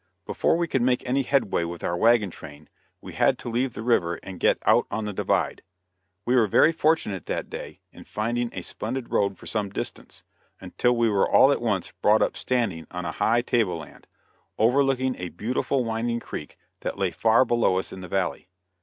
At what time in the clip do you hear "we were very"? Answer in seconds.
6.25-6.71